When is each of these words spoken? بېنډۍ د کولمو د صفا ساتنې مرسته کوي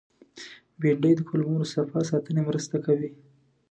بېنډۍ 0.79 1.13
د 1.15 1.21
کولمو 1.27 1.57
د 1.61 1.63
صفا 1.73 1.99
ساتنې 2.11 2.41
مرسته 2.49 2.75
کوي 2.85 3.09